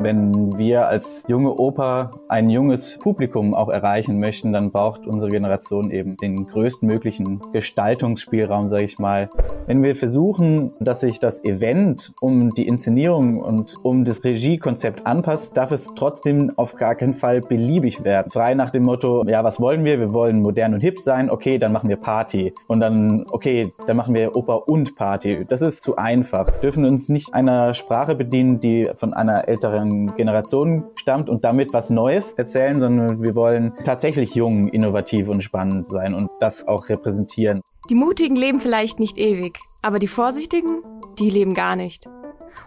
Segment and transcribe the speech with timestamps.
[0.00, 5.90] Wenn wir als junge Oper ein junges Publikum auch erreichen möchten, dann braucht unsere Generation
[5.90, 9.28] eben den größtmöglichen Gestaltungsspielraum, sage ich mal.
[9.66, 15.56] Wenn wir versuchen, dass sich das Event um die Inszenierung und um das Regiekonzept anpasst,
[15.56, 18.30] darf es trotzdem auf gar keinen Fall beliebig werden.
[18.30, 19.98] Frei nach dem Motto, ja, was wollen wir?
[19.98, 21.28] Wir wollen modern und hip sein.
[21.28, 22.54] Okay, dann machen wir Party.
[22.68, 25.44] Und dann, okay, dann machen wir Oper und Party.
[25.44, 26.46] Das ist zu einfach.
[26.46, 31.72] Wir dürfen uns nicht einer Sprache bedienen, die von einer älteren Generation stammt und damit
[31.72, 36.88] was Neues erzählen, sondern wir wollen tatsächlich jung, innovativ und spannend sein und das auch
[36.88, 37.62] repräsentieren.
[37.90, 40.82] Die Mutigen leben vielleicht nicht ewig, aber die Vorsichtigen,
[41.18, 42.08] die leben gar nicht.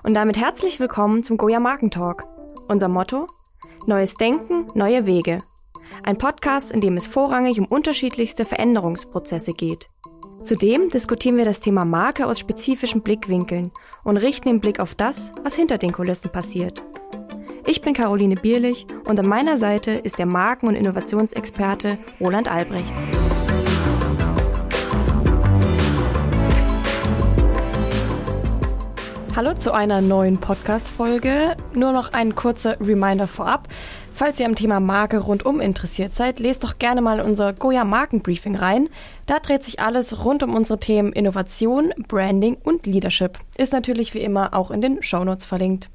[0.03, 2.25] Und damit herzlich willkommen zum Goya Markentalk.
[2.67, 3.27] Unser Motto?
[3.85, 5.39] Neues Denken, neue Wege.
[6.03, 9.87] Ein Podcast, in dem es vorrangig um unterschiedlichste Veränderungsprozesse geht.
[10.43, 13.71] Zudem diskutieren wir das Thema Marke aus spezifischen Blickwinkeln
[14.03, 16.83] und richten den Blick auf das, was hinter den Kulissen passiert.
[17.65, 22.93] Ich bin Caroline Bierlich und an meiner Seite ist der Marken- und Innovationsexperte Roland Albrecht.
[29.35, 31.55] Hallo zu einer neuen Podcast-Folge.
[31.73, 33.67] Nur noch ein kurzer Reminder vorab.
[34.13, 38.55] Falls ihr am Thema Marke rundum interessiert seid, lest doch gerne mal unser Goya Markenbriefing
[38.55, 38.89] rein.
[39.27, 43.37] Da dreht sich alles rund um unsere Themen Innovation, Branding und Leadership.
[43.57, 45.89] Ist natürlich wie immer auch in den Shownotes verlinkt.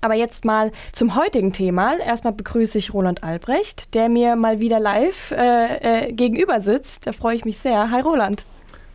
[0.00, 1.98] Aber jetzt mal zum heutigen Thema.
[1.98, 7.06] Erstmal begrüße ich Roland Albrecht, der mir mal wieder live äh, äh, gegenüber sitzt.
[7.06, 7.90] Da freue ich mich sehr.
[7.90, 8.44] Hi Roland.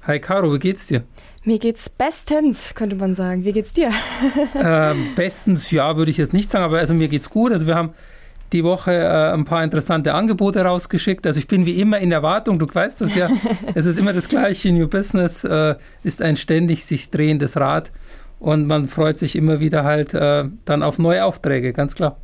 [0.03, 1.03] Hi Caro, wie geht's dir?
[1.43, 3.43] Mir geht's bestens, könnte man sagen.
[3.45, 3.91] Wie geht's dir?
[4.53, 7.51] äh, bestens, ja, würde ich jetzt nicht sagen, aber also mir geht's gut.
[7.51, 7.93] Also wir haben
[8.53, 11.25] die Woche äh, ein paar interessante Angebote rausgeschickt.
[11.25, 13.29] Also ich bin wie immer in Erwartung, du weißt das ja.
[13.73, 14.71] es ist immer das Gleiche.
[14.71, 17.91] New Business äh, ist ein ständig sich drehendes Rad
[18.41, 22.17] und man freut sich immer wieder halt äh, dann auf neue Aufträge, ganz klar.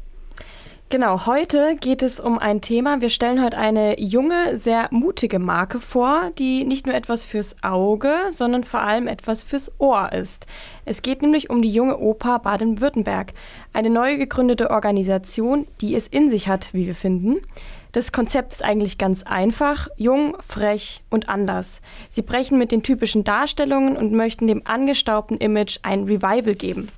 [0.90, 3.02] Genau, heute geht es um ein Thema.
[3.02, 8.14] Wir stellen heute eine junge, sehr mutige Marke vor, die nicht nur etwas fürs Auge,
[8.32, 10.48] sondern vor allem etwas fürs Ohr ist.
[10.86, 13.34] Es geht nämlich um die junge Oper Baden-Württemberg,
[13.74, 17.42] eine neu gegründete Organisation, die es in sich hat, wie wir finden.
[17.98, 21.82] Das Konzept ist eigentlich ganz einfach, jung, frech und anders.
[22.10, 26.90] Sie brechen mit den typischen Darstellungen und möchten dem angestaubten Image ein Revival geben.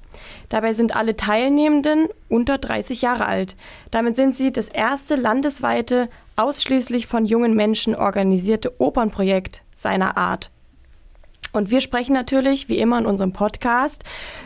[0.49, 3.55] Dabei sind alle Teilnehmenden unter 30 Jahre alt.
[3.91, 10.51] Damit sind sie das erste landesweite, ausschließlich von jungen Menschen organisierte Opernprojekt seiner Art.
[11.51, 14.03] Und wir sprechen natürlich, wie immer in unserem Podcast,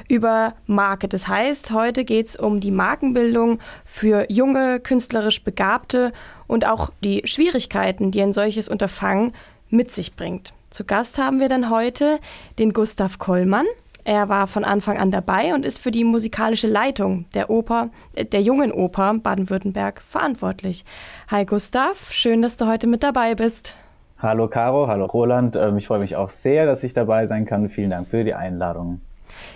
[0.07, 1.09] über Marke.
[1.09, 6.13] Das heißt, heute geht es um die Markenbildung für junge, künstlerisch Begabte
[6.47, 9.33] und auch die Schwierigkeiten, die ein solches Unterfangen
[9.69, 10.53] mit sich bringt.
[10.69, 12.19] Zu Gast haben wir dann heute
[12.59, 13.65] den Gustav Kollmann.
[14.05, 18.25] Er war von Anfang an dabei und ist für die musikalische Leitung der Oper, äh,
[18.25, 20.83] der jungen Oper Baden-Württemberg verantwortlich.
[21.31, 23.75] Hi Gustav, schön, dass du heute mit dabei bist.
[24.19, 25.55] Hallo Caro, hallo Roland.
[25.55, 27.69] Ähm, ich freue mich auch sehr, dass ich dabei sein kann.
[27.69, 29.01] Vielen Dank für die Einladung.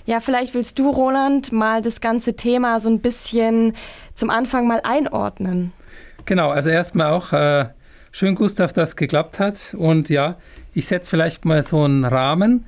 [0.06, 3.74] Ja, vielleicht willst du, Roland, mal das ganze Thema so ein bisschen
[4.14, 5.74] zum Anfang mal einordnen.
[6.28, 7.66] Genau, also erstmal auch äh,
[8.12, 9.76] schön, Gustav, dass geklappt hat.
[9.76, 10.38] Und ja,
[10.76, 12.66] ich setze vielleicht mal so einen Rahmen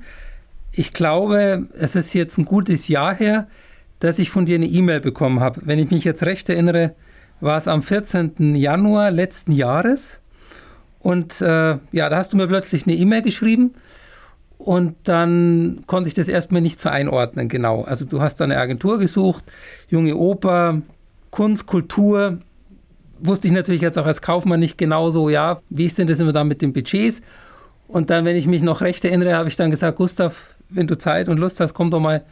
[0.72, 3.48] ich glaube, es ist jetzt ein gutes Jahr her,
[3.98, 5.60] dass ich von dir eine E-Mail bekommen habe.
[5.64, 6.94] Wenn ich mich jetzt recht erinnere,
[7.40, 8.54] war es am 14.
[8.54, 10.20] Januar letzten Jahres.
[11.00, 13.74] Und äh, ja, da hast du mir plötzlich eine E-Mail geschrieben
[14.58, 17.82] und dann konnte ich das erstmal nicht so einordnen, genau.
[17.82, 19.44] Also du hast da eine Agentur gesucht,
[19.88, 20.82] junge Oper,
[21.30, 22.38] Kunst, Kultur.
[23.22, 26.20] Wusste ich natürlich jetzt auch als Kaufmann nicht genau so, ja, wie ist denn das
[26.20, 27.20] immer da mit den Budgets?
[27.88, 30.96] Und dann, wenn ich mich noch recht erinnere, habe ich dann gesagt, Gustav, wenn du
[30.96, 32.22] Zeit und Lust hast, komm doch mal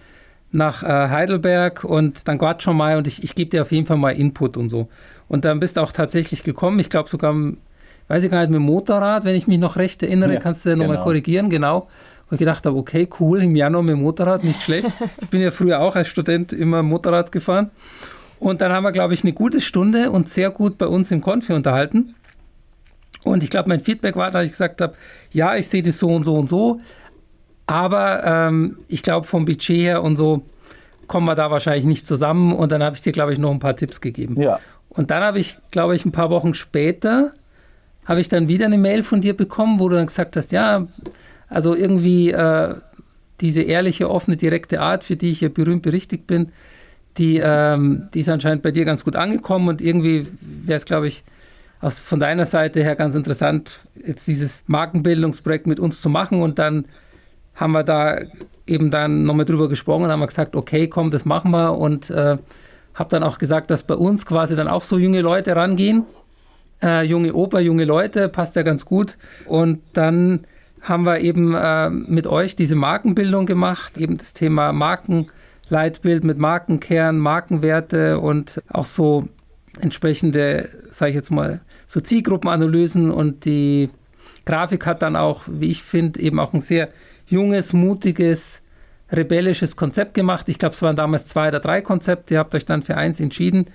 [0.51, 3.87] nach äh, Heidelberg und dann quatsch schon mal und ich, ich gebe dir auf jeden
[3.87, 4.89] Fall mal Input und so.
[5.29, 7.35] Und dann bist du auch tatsächlich gekommen, ich glaube sogar,
[8.09, 10.65] weiß ich gar nicht, mit dem Motorrad, wenn ich mich noch recht erinnere, ja, kannst
[10.65, 10.87] du ja genau.
[10.87, 11.89] nochmal korrigieren, genau.
[12.29, 14.91] Wo ich gedacht habe, okay, cool, im Januar mit dem Motorrad, nicht schlecht.
[15.21, 17.71] ich bin ja früher auch als Student immer Motorrad gefahren.
[18.39, 21.21] Und dann haben wir, glaube ich, eine gute Stunde und sehr gut bei uns im
[21.21, 22.15] Konfi unterhalten.
[23.25, 24.95] Und ich glaube, mein Feedback war, dass ich gesagt habe,
[25.33, 26.79] ja, ich sehe das so und so und so,
[27.67, 30.43] aber ähm, ich glaube, vom Budget her und so
[31.07, 32.53] kommen wir da wahrscheinlich nicht zusammen.
[32.53, 34.41] Und dann habe ich dir, glaube ich, noch ein paar Tipps gegeben.
[34.41, 34.61] Ja.
[34.89, 37.33] Und dann habe ich, glaube ich, ein paar Wochen später,
[38.05, 40.87] habe ich dann wieder eine Mail von dir bekommen, wo du dann gesagt hast, ja,
[41.49, 42.75] also irgendwie äh,
[43.41, 46.51] diese ehrliche, offene, direkte Art, für die ich ja berühmt berichtigt bin,
[47.19, 51.09] die, ähm, die ist anscheinend bei dir ganz gut angekommen und irgendwie wäre es, glaube
[51.09, 51.25] ich,
[51.81, 56.59] aus, von deiner Seite her ganz interessant, jetzt dieses Markenbildungsprojekt mit uns zu machen und
[56.59, 56.87] dann
[57.55, 58.19] haben wir da
[58.67, 62.39] eben dann nochmal drüber gesprochen und haben gesagt, okay, komm, das machen wir und äh,
[62.95, 66.05] habe dann auch gesagt, dass bei uns quasi dann auch so junge Leute rangehen.
[66.83, 69.17] Äh, junge Oper, junge Leute, passt ja ganz gut.
[69.47, 70.45] Und dann
[70.81, 74.73] haben wir eben äh, mit euch diese Markenbildung gemacht, eben das Thema
[75.71, 79.29] Markenleitbild mit Markenkern, Markenwerte und auch so
[79.81, 83.91] entsprechende, sage ich jetzt mal, so Zielgruppenanalysen und die
[84.45, 86.89] Grafik hat dann auch, wie ich finde, eben auch ein sehr
[87.27, 88.63] junges, mutiges,
[89.13, 90.49] rebellisches Konzept gemacht.
[90.49, 92.35] Ich glaube, es waren damals zwei oder drei Konzepte.
[92.35, 93.67] Ihr habt euch dann für eins entschieden.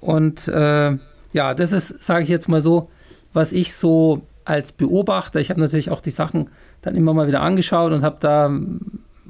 [0.00, 0.96] Und äh,
[1.32, 2.90] ja, das ist, sage ich jetzt mal so,
[3.32, 6.48] was ich so als Beobachter, ich habe natürlich auch die Sachen
[6.80, 8.50] dann immer mal wieder angeschaut und habe da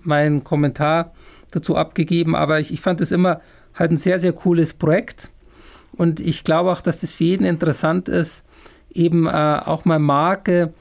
[0.02, 1.12] meinen Kommentar
[1.50, 2.34] dazu abgegeben.
[2.34, 3.40] Aber ich, ich fand es immer
[3.74, 5.30] halt ein sehr, sehr cooles Projekt.
[5.92, 8.44] Und ich glaube auch, dass das für jeden interessant ist,
[8.92, 10.72] eben äh, auch mal Marke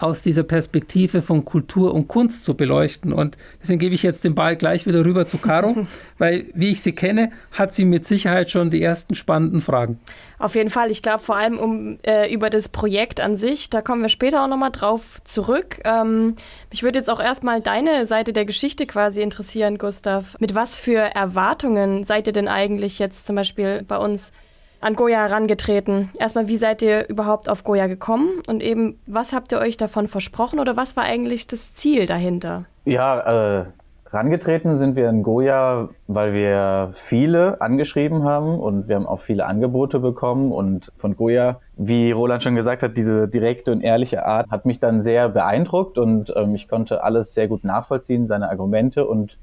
[0.00, 3.12] aus dieser Perspektive von Kultur und Kunst zu beleuchten.
[3.12, 5.86] Und deswegen gebe ich jetzt den Ball gleich wieder rüber zu Caro,
[6.18, 9.98] weil wie ich sie kenne, hat sie mit Sicherheit schon die ersten spannenden Fragen.
[10.38, 10.90] Auf jeden Fall.
[10.90, 14.44] Ich glaube vor allem um äh, über das Projekt an sich, da kommen wir später
[14.44, 15.80] auch nochmal drauf zurück.
[15.84, 16.36] Ähm,
[16.70, 20.36] mich würde jetzt auch erstmal deine Seite der Geschichte quasi interessieren, Gustav.
[20.38, 24.32] Mit was für Erwartungen seid ihr denn eigentlich jetzt zum Beispiel bei uns
[24.80, 26.10] an Goya herangetreten?
[26.18, 30.08] Erstmal, wie seid ihr überhaupt auf Goya gekommen und eben, was habt ihr euch davon
[30.08, 32.64] versprochen oder was war eigentlich das Ziel dahinter?
[32.84, 33.64] Ja, äh,
[34.10, 39.46] rangetreten sind wir in Goya, weil wir viele angeschrieben haben und wir haben auch viele
[39.46, 44.50] Angebote bekommen und von Goya, wie Roland schon gesagt hat, diese direkte und ehrliche Art
[44.50, 49.06] hat mich dann sehr beeindruckt und ähm, ich konnte alles sehr gut nachvollziehen, seine Argumente
[49.06, 49.38] und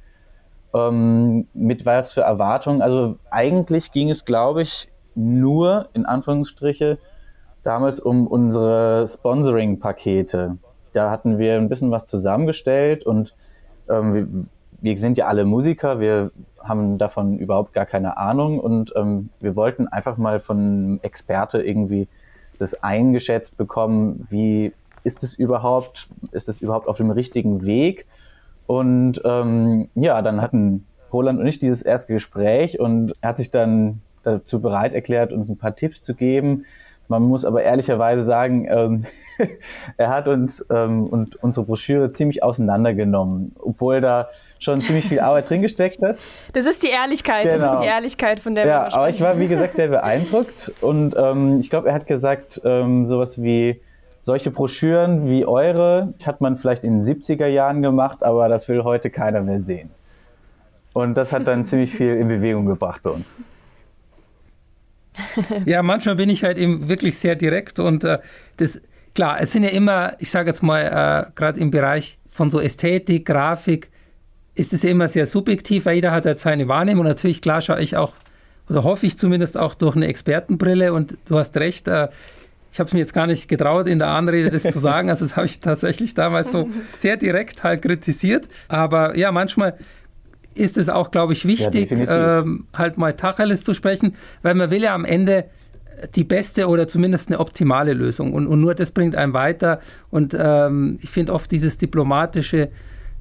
[0.73, 2.81] ähm, mit was für Erwartungen.
[2.81, 6.97] Also eigentlich ging es, glaube ich, nur in Anführungsstriche
[7.63, 10.57] damals um unsere Sponsoring-Pakete.
[10.93, 13.35] Da hatten wir ein bisschen was zusammengestellt und
[13.89, 14.27] ähm, wir,
[14.81, 19.55] wir, sind ja alle Musiker, wir haben davon überhaupt gar keine Ahnung und ähm, wir
[19.55, 22.07] wollten einfach mal von Experte irgendwie
[22.59, 24.73] das eingeschätzt bekommen, wie
[25.03, 28.05] ist es überhaupt, ist es überhaupt auf dem richtigen Weg?
[28.67, 33.51] Und ähm, ja, dann hatten Roland und ich dieses erste Gespräch und er hat sich
[33.51, 36.65] dann dazu bereit erklärt, uns ein paar Tipps zu geben.
[37.07, 39.05] Man muss aber ehrlicherweise sagen, ähm,
[39.97, 44.29] er hat uns ähm, und unsere Broschüre ziemlich auseinandergenommen, obwohl da
[44.59, 46.17] schon ziemlich viel Arbeit drin gesteckt hat.
[46.53, 47.55] Das ist die Ehrlichkeit, genau.
[47.55, 47.95] das ist die genau.
[47.95, 48.97] Ehrlichkeit, von der ja, wir sprechen.
[48.97, 53.05] aber ich war, wie gesagt, sehr beeindruckt und ähm, ich glaube, er hat gesagt, ähm,
[53.07, 53.81] sowas wie,
[54.21, 58.83] solche Broschüren wie eure hat man vielleicht in den 70er Jahren gemacht, aber das will
[58.83, 59.91] heute keiner mehr sehen.
[60.93, 63.27] Und das hat dann ziemlich viel in Bewegung gebracht bei uns.
[65.65, 68.19] ja, manchmal bin ich halt eben wirklich sehr direkt und äh,
[68.57, 68.81] das,
[69.13, 72.59] klar, es sind ja immer, ich sage jetzt mal, äh, gerade im Bereich von so
[72.59, 73.89] Ästhetik, Grafik,
[74.55, 77.01] ist es ja immer sehr subjektiv, weil jeder hat halt seine Wahrnehmung.
[77.01, 78.13] Und natürlich, klar, schaue ich auch,
[78.69, 82.07] oder hoffe ich zumindest auch durch eine Expertenbrille und du hast recht, äh,
[82.71, 85.09] ich habe es mir jetzt gar nicht getraut, in der Anrede das zu sagen.
[85.09, 88.49] Also das habe ich tatsächlich damals so sehr direkt halt kritisiert.
[88.67, 89.77] Aber ja, manchmal
[90.55, 94.71] ist es auch, glaube ich, wichtig, ja, ähm, halt mal Tacheles zu sprechen, weil man
[94.71, 95.45] will ja am Ende
[96.15, 98.33] die beste oder zumindest eine optimale Lösung.
[98.33, 99.79] Und, und nur das bringt einem weiter.
[100.09, 102.69] Und ähm, ich finde oft dieses diplomatische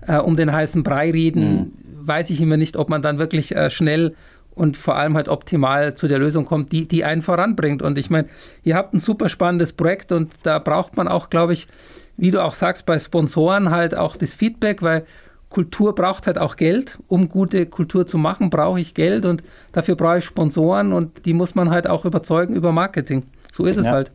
[0.06, 1.72] äh, um den heißen Brei reden, mhm.
[2.06, 4.14] weiß ich immer nicht, ob man dann wirklich äh, schnell
[4.54, 7.82] und vor allem halt optimal zu der Lösung kommt, die, die einen voranbringt.
[7.82, 8.28] Und ich meine,
[8.62, 11.66] ihr habt ein super spannendes Projekt und da braucht man auch, glaube ich,
[12.16, 15.04] wie du auch sagst, bei Sponsoren halt auch das Feedback, weil
[15.54, 16.98] Kultur braucht halt auch Geld.
[17.06, 21.32] Um gute Kultur zu machen, brauche ich Geld und dafür brauche ich Sponsoren und die
[21.32, 23.22] muss man halt auch überzeugen über Marketing.
[23.52, 24.10] So ist es halt.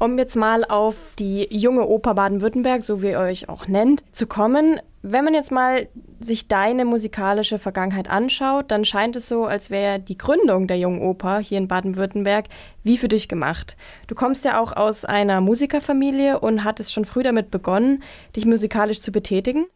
[0.00, 4.26] Um jetzt mal auf die junge Oper Baden-Württemberg, so wie ihr euch auch nennt, zu
[4.26, 4.80] kommen.
[5.02, 5.86] Wenn man jetzt mal
[6.18, 11.02] sich deine musikalische Vergangenheit anschaut, dann scheint es so, als wäre die Gründung der jungen
[11.02, 12.46] Oper hier in Baden-Württemberg
[12.82, 13.76] wie für dich gemacht.
[14.08, 18.02] Du kommst ja auch aus einer Musikerfamilie und hattest schon früh damit begonnen,
[18.34, 19.66] dich musikalisch zu betätigen.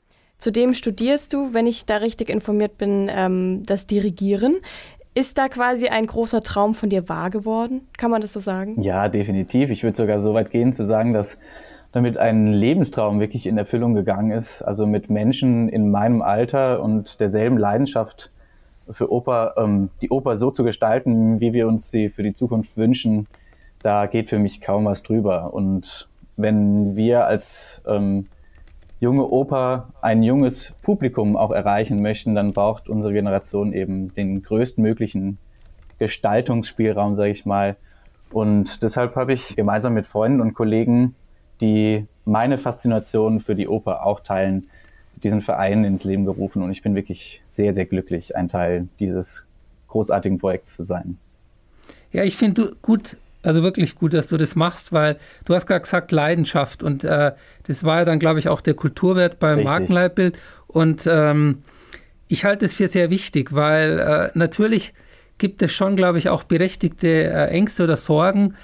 [0.45, 4.57] Zudem studierst du, wenn ich da richtig informiert bin, ähm, das Dirigieren.
[5.15, 7.89] Ist da quasi ein großer Traum von dir wahr geworden?
[7.97, 8.79] Kann man das so sagen?
[8.83, 9.71] Ja, definitiv.
[9.71, 11.39] Ich würde sogar so weit gehen zu sagen, dass
[11.93, 14.61] damit ein Lebenstraum wirklich in Erfüllung gegangen ist.
[14.61, 18.31] Also mit Menschen in meinem Alter und derselben Leidenschaft
[18.91, 22.77] für Oper, ähm, die Oper so zu gestalten, wie wir uns sie für die Zukunft
[22.77, 23.29] wünschen,
[23.83, 25.55] da geht für mich kaum was drüber.
[25.55, 28.27] Und wenn wir als ähm,
[29.05, 35.39] junge Oper ein junges Publikum auch erreichen möchten, dann braucht unsere Generation eben den größtmöglichen
[35.99, 37.77] Gestaltungsspielraum, sage ich mal.
[38.31, 41.15] Und deshalb habe ich gemeinsam mit Freunden und Kollegen,
[41.61, 44.69] die meine Faszination für die Oper auch teilen,
[45.23, 46.63] diesen Verein ins Leben gerufen.
[46.63, 49.47] Und ich bin wirklich sehr, sehr glücklich, ein Teil dieses
[49.89, 51.19] großartigen Projekts zu sein.
[52.11, 55.81] Ja, ich finde gut, also wirklich gut, dass du das machst, weil du hast gerade
[55.81, 57.33] gesagt Leidenschaft und äh,
[57.67, 59.69] das war ja dann, glaube ich, auch der Kulturwert beim Richtig.
[59.69, 61.63] Markenleitbild und ähm,
[62.29, 64.95] ich halte es für sehr wichtig, weil äh, natürlich
[65.39, 68.55] gibt es schon, glaube ich, auch berechtigte äh, Ängste oder Sorgen,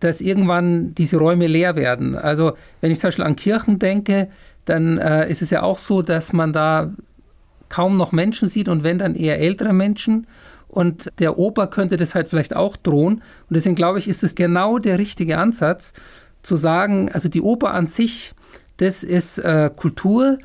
[0.00, 2.16] dass irgendwann diese Räume leer werden.
[2.16, 4.28] Also wenn ich zum Beispiel an Kirchen denke,
[4.64, 6.92] dann äh, ist es ja auch so, dass man da
[7.68, 10.26] kaum noch Menschen sieht und wenn dann eher ältere Menschen.
[10.72, 13.16] Und der Oper könnte das halt vielleicht auch drohen.
[13.16, 15.92] Und deswegen glaube ich, ist es genau der richtige Ansatz,
[16.42, 18.32] zu sagen, also die Oper an sich,
[18.78, 20.38] das ist äh, Kultur,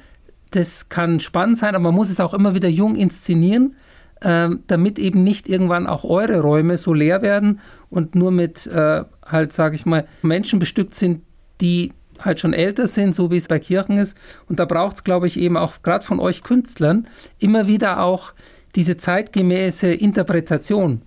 [0.52, 3.76] das kann spannend sein, aber man muss es auch immer wieder jung inszenieren,
[4.22, 9.06] äh, damit eben nicht irgendwann auch eure Räume so leer werden und nur mit äh,
[9.26, 11.24] halt, sage ich mal, Menschen bestückt sind,
[11.62, 14.18] die halt schon älter sind, so wie es bei Kirchen ist.
[14.48, 17.08] Und da braucht es, glaube ich, eben auch gerade von euch Künstlern
[17.40, 18.34] immer wieder auch
[18.78, 21.02] diese zeitgemäße Interpretation.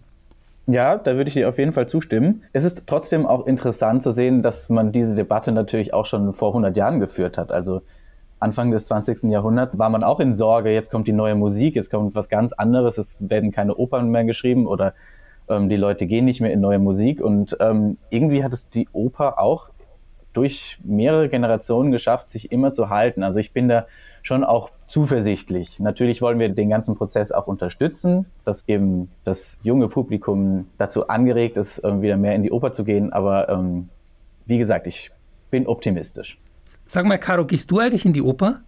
[0.67, 2.43] Ja, da würde ich dir auf jeden Fall zustimmen.
[2.53, 6.49] Es ist trotzdem auch interessant zu sehen, dass man diese Debatte natürlich auch schon vor
[6.49, 7.53] 100 Jahren geführt hat.
[7.53, 7.83] Also
[8.41, 9.31] Anfang des 20.
[9.31, 12.53] Jahrhunderts war man auch in Sorge, jetzt kommt die neue Musik, jetzt kommt was ganz
[12.53, 14.95] anderes, es werden keine Opern mehr geschrieben oder
[15.49, 17.21] ähm, die Leute gehen nicht mehr in neue Musik.
[17.21, 19.71] Und ähm, irgendwie hat es die Oper auch
[20.33, 23.23] durch mehrere Generationen geschafft, sich immer zu halten.
[23.23, 23.87] Also ich bin da
[24.23, 25.79] schon auch zuversichtlich.
[25.79, 31.57] Natürlich wollen wir den ganzen Prozess auch unterstützen, dass eben das junge Publikum dazu angeregt
[31.57, 33.13] ist, wieder mehr in die Oper zu gehen.
[33.13, 33.89] Aber ähm,
[34.47, 35.13] wie gesagt, ich
[35.51, 36.39] bin optimistisch.
[36.87, 38.63] Sag mal, Caro, gehst du eigentlich in die Oper?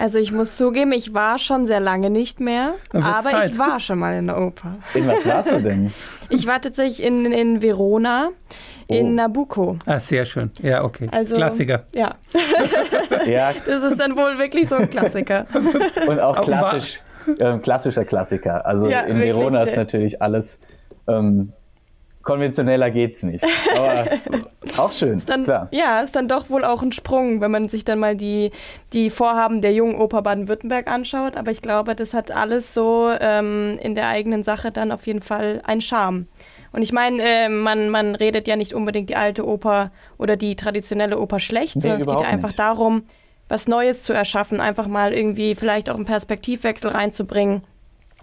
[0.00, 3.50] Also ich muss zugeben, ich war schon sehr lange nicht mehr, aber Zeit.
[3.50, 4.78] ich war schon mal in der Oper.
[4.94, 5.92] In was warst du denn?
[6.32, 8.94] Ich war tatsächlich in, in Verona, oh.
[8.94, 9.76] in Nabucco.
[9.84, 10.52] Ah, sehr schön.
[10.62, 11.08] Ja, okay.
[11.10, 11.82] Also, Klassiker.
[11.92, 12.14] Ja.
[13.26, 13.52] ja.
[13.66, 15.44] Das ist dann wohl wirklich so ein Klassiker.
[16.06, 17.00] Und auch klassisch,
[17.40, 18.64] äh, klassischer Klassiker.
[18.64, 20.60] Also ja, in Verona ist natürlich alles
[21.08, 21.52] ähm,
[22.22, 23.44] konventioneller geht's nicht.
[23.76, 24.04] Aber
[24.80, 25.68] auch schön, ist dann, klar.
[25.70, 28.50] Ja, ist dann doch wohl auch ein Sprung, wenn man sich dann mal die,
[28.92, 31.36] die Vorhaben der jungen Oper Baden-Württemberg anschaut.
[31.36, 35.20] Aber ich glaube, das hat alles so ähm, in der eigenen Sache dann auf jeden
[35.22, 36.26] Fall einen Charme.
[36.72, 40.56] Und ich meine, äh, man, man redet ja nicht unbedingt die alte Oper oder die
[40.56, 42.58] traditionelle Oper schlecht, nee, sondern es geht ja einfach nicht.
[42.58, 43.02] darum,
[43.48, 47.62] was Neues zu erschaffen, einfach mal irgendwie vielleicht auch einen Perspektivwechsel reinzubringen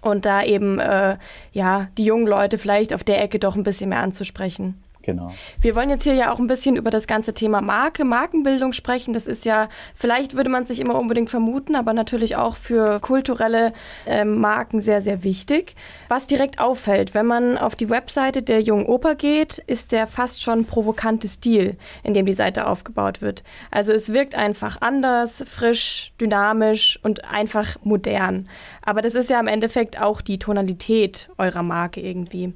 [0.01, 1.17] und da eben äh,
[1.51, 4.81] ja die jungen Leute vielleicht auf der Ecke doch ein bisschen mehr anzusprechen.
[5.07, 5.29] Genau.
[5.61, 9.13] Wir wollen jetzt hier ja auch ein bisschen über das ganze Thema Marke, Markenbildung sprechen.
[9.13, 12.99] Das ist ja, vielleicht würde man es nicht immer unbedingt vermuten, aber natürlich auch für
[12.99, 13.71] kulturelle
[14.05, 15.75] äh, Marken sehr, sehr wichtig.
[16.09, 20.43] Was direkt auffällt, wenn man auf die Webseite der Jungen Oper geht, ist der fast
[20.43, 23.45] schon provokante Stil, in dem die Seite aufgebaut wird.
[23.71, 28.49] Also es wirkt einfach anders, frisch, dynamisch und einfach modern.
[28.81, 32.53] Aber das ist ja im Endeffekt auch die Tonalität eurer Marke irgendwie.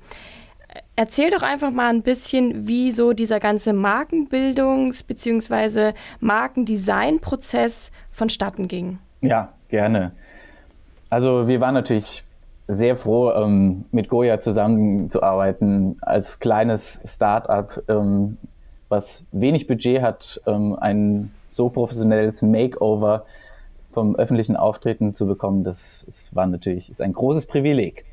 [0.96, 5.94] Erzähl doch einfach mal ein bisschen, wie so dieser ganze Markenbildungs- bzw.
[6.20, 9.00] Markendesign-Prozess vonstatten ging.
[9.22, 10.12] Ja, gerne.
[11.10, 12.24] Also wir waren natürlich
[12.68, 18.38] sehr froh, ähm, mit Goya zusammenzuarbeiten als kleines Start-up, ähm,
[18.88, 23.26] was wenig Budget hat, ähm, ein so professionelles Makeover
[23.92, 25.64] vom öffentlichen Auftreten zu bekommen.
[25.64, 28.06] Das, das war natürlich ist ein großes Privileg.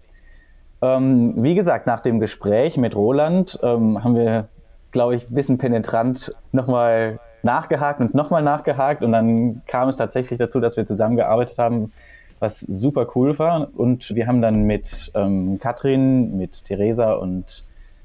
[0.81, 4.49] Ähm, wie gesagt, nach dem Gespräch mit Roland ähm, haben wir,
[4.93, 10.39] glaube ich, ein bisschen penetrant nochmal nachgehakt und nochmal nachgehakt und dann kam es tatsächlich
[10.39, 11.93] dazu, dass wir zusammengearbeitet haben,
[12.41, 13.69] was super cool war.
[13.77, 17.65] Und wir haben dann mit ähm, Katrin, mit Theresa und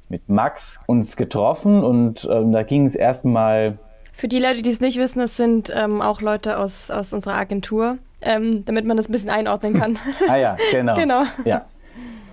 [0.09, 3.77] mit Max uns getroffen und ähm, da ging es erstmal.
[4.11, 7.35] Für die Leute, die es nicht wissen, es sind ähm, auch Leute aus, aus unserer
[7.35, 9.97] Agentur, ähm, damit man das ein bisschen einordnen kann.
[10.29, 10.93] ah ja, genau.
[10.95, 11.23] genau.
[11.45, 11.65] Ja.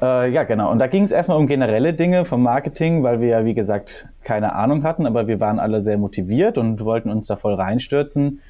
[0.01, 0.71] Äh, ja, genau.
[0.71, 4.09] Und da ging es erstmal um generelle Dinge vom Marketing, weil wir ja, wie gesagt,
[4.23, 8.41] keine Ahnung hatten, aber wir waren alle sehr motiviert und wollten uns da voll reinstürzen.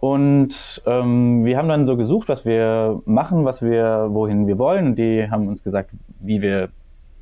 [0.00, 4.86] Und ähm, wir haben dann so gesucht, was wir machen, was wir, wohin wir wollen.
[4.86, 6.70] Und die haben uns gesagt, wie wir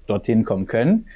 [0.07, 1.07] dorthin kommen können.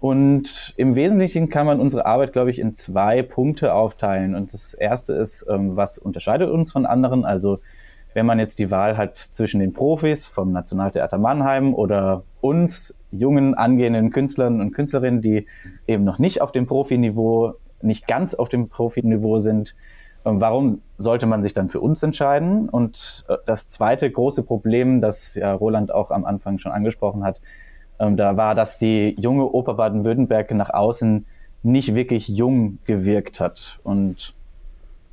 [0.00, 4.34] Und im Wesentlichen kann man unsere Arbeit, glaube ich, in zwei Punkte aufteilen.
[4.34, 7.26] Und das erste ist, ähm, was unterscheidet uns von anderen?
[7.26, 7.58] Also
[8.14, 13.54] wenn man jetzt die Wahl hat zwischen den Profis vom Nationaltheater Mannheim oder uns, jungen,
[13.54, 15.46] angehenden Künstlern und Künstlerinnen, die
[15.86, 19.74] eben noch nicht auf dem Profiniveau, nicht ganz auf dem Profiniveau sind,
[20.24, 22.68] ähm, warum sollte man sich dann für uns entscheiden?
[22.68, 27.40] Und äh, das zweite große Problem, das ja Roland auch am Anfang schon angesprochen hat,
[27.98, 31.26] ähm, da war, dass die junge Oper Baden-Württemberg nach außen
[31.62, 33.80] nicht wirklich jung gewirkt hat.
[33.82, 34.34] Und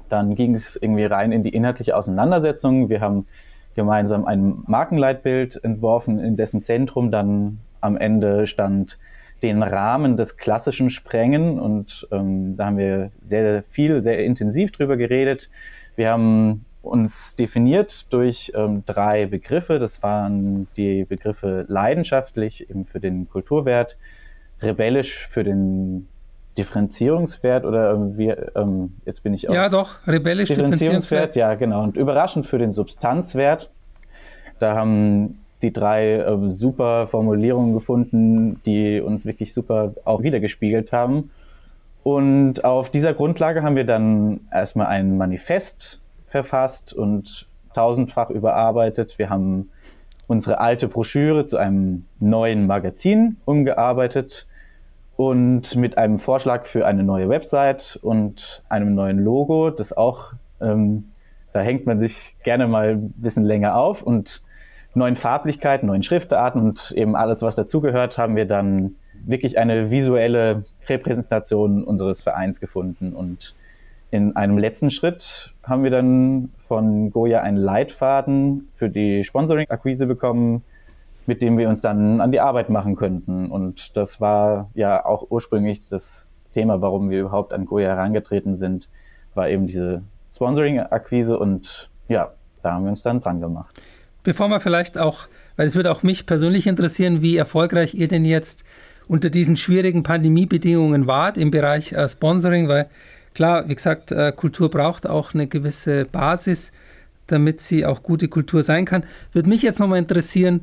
[0.10, 2.90] dann ging es irgendwie rein in die inhaltliche Auseinandersetzung.
[2.90, 3.28] Wir haben
[3.76, 8.98] gemeinsam ein Markenleitbild entworfen, in dessen Zentrum dann am Ende stand
[9.44, 14.98] den Rahmen des klassischen Sprengen und ähm, da haben wir sehr, viel, sehr intensiv drüber
[14.98, 15.50] geredet.
[15.96, 19.80] Wir haben uns definiert durch ähm, drei Begriffe.
[19.80, 23.98] Das waren die Begriffe leidenschaftlich eben für den Kulturwert,
[24.62, 26.08] rebellisch für den
[26.58, 29.54] Differenzierungswert oder wie, ähm, jetzt bin ich auch.
[29.54, 31.36] Ja, doch, rebellisch Differenzierungswert.
[31.36, 31.36] Differenzierungswert.
[31.36, 31.84] Ja, genau.
[31.84, 33.70] Und überraschend für den Substanzwert.
[34.60, 41.32] Da haben die drei äh, super Formulierungen gefunden, die uns wirklich super auch wiedergespiegelt haben.
[42.04, 49.20] Und auf dieser Grundlage haben wir dann erstmal ein Manifest verfasst und tausendfach überarbeitet.
[49.20, 49.70] Wir haben
[50.28, 54.48] unsere alte Broschüre zu einem neuen Magazin umgearbeitet
[55.18, 61.06] und mit einem Vorschlag für eine neue Website und einem neuen Logo, das auch, ähm,
[61.54, 64.44] da hängt man sich gerne mal ein bisschen länger auf und
[64.94, 68.96] neuen Farblichkeiten, neuen Schriftarten und eben alles, was dazugehört, haben wir dann
[69.26, 73.14] wirklich eine visuelle Repräsentation unseres Vereins gefunden.
[73.14, 73.56] Und
[74.12, 80.64] in einem letzten Schritt haben wir dann von Goya einen Leitfaden für die Sponsoring-Akquise bekommen,
[81.28, 83.52] mit dem wir uns dann an die Arbeit machen könnten.
[83.52, 88.90] Und das war ja auch ursprünglich das Thema, warum wir überhaupt an Goya herangetreten sind,
[89.36, 90.02] war eben diese
[90.34, 92.32] Sponsoring-Akquise und ja,
[92.64, 93.80] da haben wir uns dann dran gemacht.
[94.24, 98.26] Bevor wir vielleicht auch, weil es würde auch mich persönlich interessieren, wie erfolgreich ihr denn
[98.26, 98.64] jetzt
[99.08, 102.90] unter diesen schwierigen Pandemiebedingungen wart im Bereich äh, Sponsoring, weil
[103.34, 106.72] klar, wie gesagt, äh, Kultur braucht auch eine gewisse Basis,
[107.28, 109.04] damit sie auch gute Kultur sein kann.
[109.32, 110.62] Würde mich jetzt nochmal interessieren,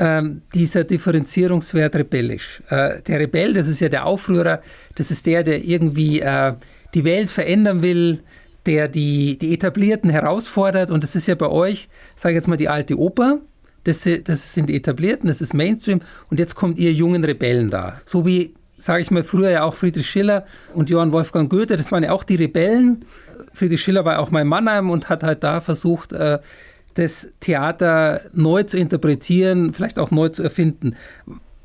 [0.00, 2.62] ähm, dieser Differenzierungswert rebellisch.
[2.70, 4.60] Äh, der Rebell, das ist ja der Aufrührer,
[4.94, 6.54] das ist der, der irgendwie äh,
[6.94, 8.20] die Welt verändern will,
[8.64, 10.90] der die, die Etablierten herausfordert.
[10.90, 13.40] Und das ist ja bei euch, sage ich jetzt mal, die alte Oper.
[13.84, 16.00] Das, das sind die Etablierten, das ist Mainstream.
[16.30, 18.00] Und jetzt kommt ihr jungen Rebellen da.
[18.06, 21.92] So wie, sage ich mal, früher ja auch Friedrich Schiller und Johann Wolfgang Goethe, das
[21.92, 23.04] waren ja auch die Rebellen.
[23.52, 26.38] Friedrich Schiller war auch mal in Mannheim und hat halt da versucht, äh,
[27.00, 30.96] das Theater neu zu interpretieren, vielleicht auch neu zu erfinden.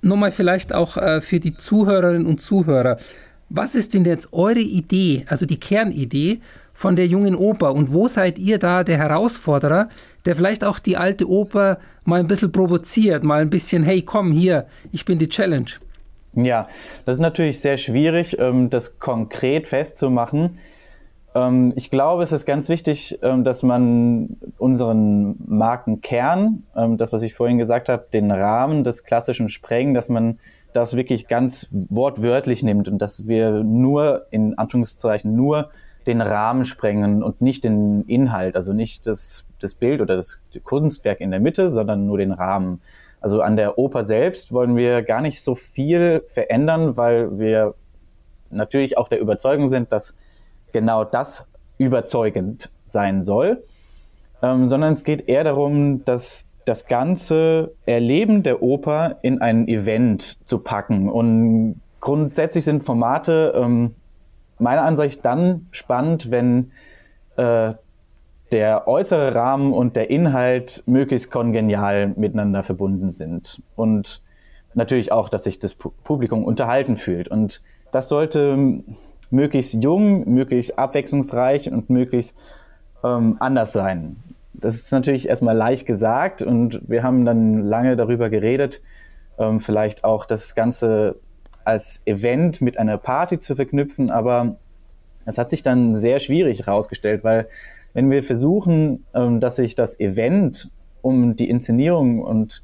[0.02, 2.98] Nochmal vielleicht auch äh, für die Zuhörerinnen und Zuhörer.
[3.50, 6.40] Was ist denn jetzt eure Idee, also die Kernidee
[6.74, 9.90] von der jungen Oper und wo seid ihr da der Herausforderer,
[10.26, 14.32] der vielleicht auch die alte Oper mal ein bisschen provoziert, mal ein bisschen, hey, komm
[14.32, 15.70] hier, ich bin die Challenge?
[16.34, 16.68] Ja,
[17.06, 20.60] das ist natürlich sehr schwierig, ähm, das konkret festzumachen.
[21.36, 27.22] Ähm, ich glaube, es ist ganz wichtig, ähm, dass man unseren Markenkern, ähm, das, was
[27.22, 30.40] ich vorhin gesagt habe, den Rahmen des klassischen Sprengen, dass man
[30.74, 35.70] das wirklich ganz wortwörtlich nimmt und dass wir nur, in Anführungszeichen, nur
[36.08, 41.22] den Rahmen sprengen und nicht den Inhalt, also nicht das, das Bild oder das Kunstwerk
[41.22, 42.82] in der Mitte, sondern nur den Rahmen.
[43.22, 47.74] Also an der Oper selbst wollen wir gar nicht so viel verändern, weil wir
[48.52, 50.16] natürlich auch der Überzeugung sind, dass
[50.76, 53.64] genau das überzeugend sein soll,
[54.44, 60.38] ähm, sondern es geht eher darum, dass das ganze Erleben der Oper in ein Event
[60.46, 61.08] zu packen.
[61.08, 63.96] Und grundsätzlich sind Formate ähm,
[64.60, 66.72] meiner Ansicht dann spannend, wenn
[67.38, 67.72] äh,
[68.52, 73.62] der äußere Rahmen und der Inhalt möglichst kongenial miteinander verbunden sind.
[73.78, 74.22] Und
[74.74, 77.30] natürlich auch, dass sich das Publikum unterhalten fühlt.
[77.30, 77.62] Und
[77.94, 78.84] das sollte
[79.36, 82.36] möglichst jung, möglichst abwechslungsreich und möglichst
[83.04, 84.18] ähm, anders sein.
[84.54, 88.82] Das ist natürlich erstmal leicht gesagt und wir haben dann lange darüber geredet,
[89.38, 91.18] ähm, vielleicht auch das Ganze
[91.66, 94.56] als Event mit einer Party zu verknüpfen, aber
[95.26, 97.48] es hat sich dann sehr schwierig herausgestellt, weil
[97.94, 100.72] wenn wir versuchen, ähm, dass sich das Event
[101.02, 102.64] um die Inszenierung und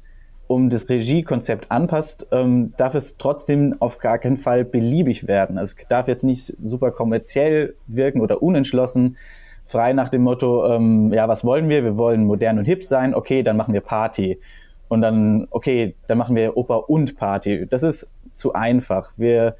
[0.52, 5.56] um das Regiekonzept anpasst, ähm, darf es trotzdem auf gar keinen Fall beliebig werden.
[5.56, 9.16] Es darf jetzt nicht super kommerziell wirken oder unentschlossen,
[9.64, 11.84] frei nach dem Motto, ähm, ja, was wollen wir?
[11.84, 14.40] Wir wollen modern und hip sein, okay, dann machen wir Party.
[14.88, 17.66] Und dann, okay, dann machen wir Oper und Party.
[17.66, 19.12] Das ist zu einfach.
[19.16, 19.56] Wir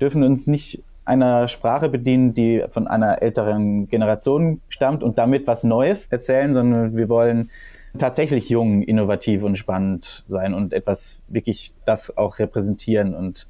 [0.00, 5.64] dürfen uns nicht einer Sprache bedienen, die von einer älteren Generation stammt und damit was
[5.64, 7.50] Neues erzählen, sondern wir wollen
[7.98, 13.14] tatsächlich jung, innovativ und spannend sein und etwas wirklich das auch repräsentieren.
[13.14, 13.48] Und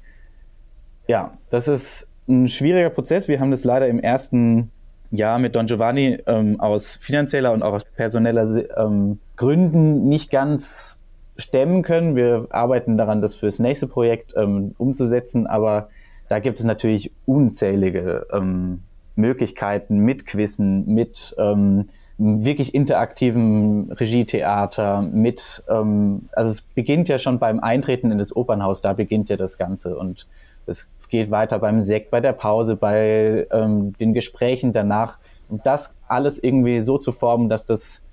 [1.07, 3.27] ja, das ist ein schwieriger Prozess.
[3.27, 4.71] Wir haben das leider im ersten
[5.11, 10.97] Jahr mit Don Giovanni ähm, aus finanzieller und auch aus personeller ähm, Gründen nicht ganz
[11.37, 12.15] stemmen können.
[12.15, 15.89] Wir arbeiten daran, das fürs nächste Projekt ähm, umzusetzen, aber
[16.29, 18.83] da gibt es natürlich unzählige ähm,
[19.15, 21.89] Möglichkeiten mit Quizzen, mit ähm,
[22.23, 28.81] wirklich interaktiven Regietheater mit, ähm, also es beginnt ja schon beim Eintreten in das Opernhaus,
[28.81, 30.27] da beginnt ja das Ganze und
[30.67, 35.17] es geht weiter beim Sekt, bei der Pause, bei ähm, den Gesprächen danach,
[35.49, 38.03] um das alles irgendwie so zu formen, dass das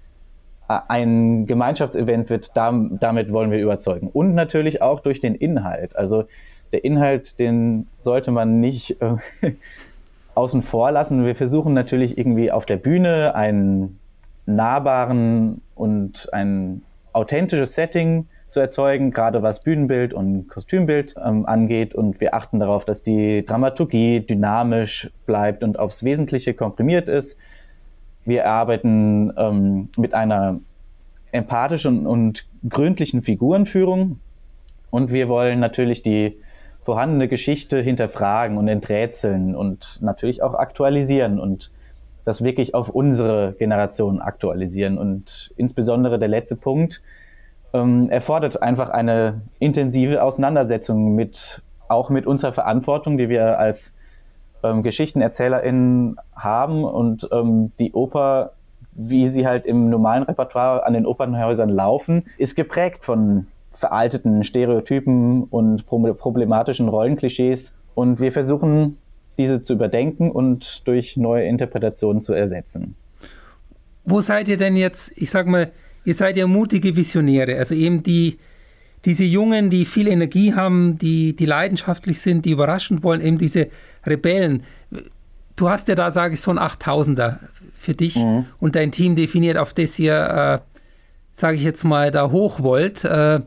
[0.69, 4.09] ein Gemeinschaftsevent wird, damit wollen wir überzeugen.
[4.09, 5.97] Und natürlich auch durch den Inhalt.
[5.97, 6.25] Also
[6.73, 9.17] der Inhalt, den sollte man nicht äh,
[10.35, 11.25] außen vor lassen.
[11.25, 13.98] Wir versuchen natürlich irgendwie auf der Bühne einen
[14.49, 16.83] nahbaren und ein
[17.13, 21.95] authentisches Setting zu erzeugen, gerade was Bühnenbild und Kostümbild ähm, angeht.
[21.95, 27.37] Und wir achten darauf, dass die Dramaturgie dynamisch bleibt und aufs Wesentliche komprimiert ist.
[28.25, 30.61] Wir arbeiten ähm, mit einer
[31.31, 34.19] empathischen und gründlichen Figurenführung
[34.91, 36.39] und wir wollen natürlich die
[36.81, 41.71] vorhandene Geschichte hinterfragen und enträtseln und natürlich auch aktualisieren und
[42.29, 44.99] das wirklich auf unsere Generation aktualisieren.
[44.99, 47.03] Und insbesondere der letzte Punkt
[47.73, 53.95] ähm, erfordert einfach eine intensive Auseinandersetzung mit auch mit unserer Verantwortung, die wir als
[54.63, 58.53] ähm, GeschichtenerzählerInnen haben und ähm, die Oper,
[58.93, 65.45] wie sie halt im normalen Repertoire an den Opernhäusern laufen, ist geprägt von veralteten Stereotypen
[65.45, 67.73] und problematischen Rollenklischees.
[67.95, 68.99] Und wir versuchen,
[69.39, 72.97] diese zu überdenken und durch neue Interpretationen zu ersetzen.
[74.05, 75.71] Wo seid ihr denn jetzt, ich sag mal,
[76.05, 78.39] ihr seid ja mutige Visionäre, also eben die,
[79.05, 83.69] diese Jungen, die viel Energie haben, die, die leidenschaftlich sind, die überraschend wollen, eben diese
[84.05, 84.63] Rebellen.
[85.57, 87.39] Du hast ja da, sage ich, so ein 8000er
[87.75, 88.47] für dich mhm.
[88.59, 90.59] und dein Team definiert, auf das ihr, äh,
[91.33, 93.05] sage ich jetzt mal, da hoch wollt.
[93.05, 93.41] Äh,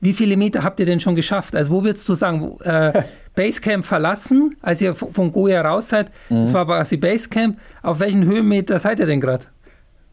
[0.00, 1.56] wie viele Meter habt ihr denn schon geschafft?
[1.56, 3.02] Also wo würdest du sagen, äh,
[3.34, 6.42] Basecamp verlassen, als ihr von Goya raus seid, mhm.
[6.42, 7.58] das war quasi Basecamp.
[7.82, 9.46] Auf welchen Höhenmeter seid ihr denn gerade?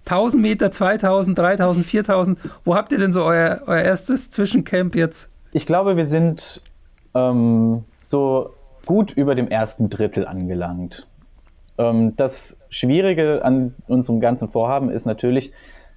[0.05, 2.39] 1000 Meter, 2000, 3000, 4000?
[2.63, 5.29] Wo habt ihr denn so euer, euer erstes Zwischencamp jetzt?
[5.51, 6.61] Ich glaube, wir sind
[7.15, 8.51] ähm, so
[8.85, 11.07] gut über dem ersten Drittel angelangt.
[11.77, 15.51] Ähm, das Schwierige an unserem ganzen Vorhaben ist natürlich,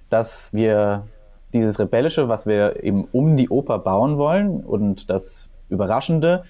[0.09, 1.07] dass wir
[1.53, 6.43] dieses Rebellische, was wir eben um die Oper bauen wollen und das Überraschende,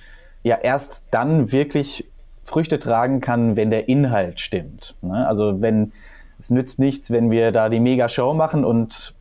[0.44, 2.06] ja erst dann wirklich
[2.46, 4.96] Früchte tragen kann, wenn der Inhalt stimmt.
[5.02, 5.28] Ne?
[5.28, 5.92] Also wenn
[6.40, 9.14] es nützt nichts, wenn wir da die Mega-Show machen und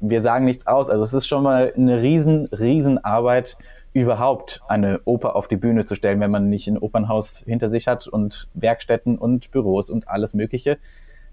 [0.00, 0.90] wir sagen nichts aus.
[0.90, 3.56] Also es ist schon mal eine riesen, riesen Arbeit,
[3.92, 7.86] überhaupt eine Oper auf die Bühne zu stellen, wenn man nicht ein Opernhaus hinter sich
[7.86, 10.78] hat und Werkstätten und Büros und alles Mögliche.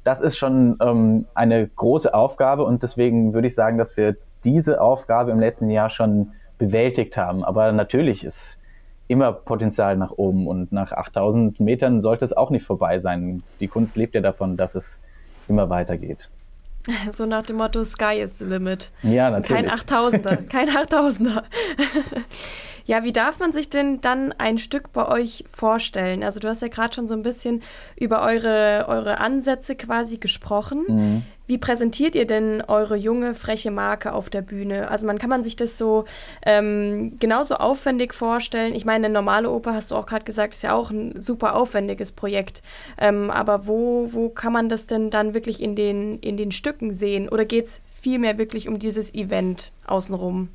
[0.04, 4.82] Das ist schon ähm, eine große Aufgabe und deswegen würde ich sagen, dass wir diese
[4.82, 7.44] Aufgabe im letzten Jahr schon bewältigt haben.
[7.44, 8.60] Aber natürlich ist
[9.08, 13.44] immer Potenzial nach oben und nach 8000 Metern sollte es auch nicht vorbei sein.
[13.60, 15.00] Die Kunst lebt ja davon, dass es
[15.48, 16.30] immer weitergeht.
[17.12, 18.92] So nach dem Motto Sky is the limit.
[19.04, 19.68] Ja, natürlich.
[19.68, 21.44] Kein 8000er, kein 8000er.
[22.86, 26.24] Ja, wie darf man sich denn dann ein Stück bei euch vorstellen?
[26.24, 27.62] Also du hast ja gerade schon so ein bisschen
[27.96, 30.84] über eure, eure Ansätze quasi gesprochen.
[30.88, 31.24] Mhm.
[31.48, 34.90] Wie präsentiert ihr denn eure junge, freche Marke auf der Bühne?
[34.90, 36.06] Also man kann man sich das so
[36.46, 38.74] ähm, genauso aufwendig vorstellen.
[38.74, 41.56] Ich meine, eine normale Oper, hast du auch gerade gesagt, ist ja auch ein super
[41.56, 42.62] aufwendiges Projekt.
[42.98, 46.94] Ähm, aber wo, wo kann man das denn dann wirklich in den, in den Stücken
[46.94, 47.28] sehen?
[47.28, 50.50] Oder geht es vielmehr wirklich um dieses Event außenrum?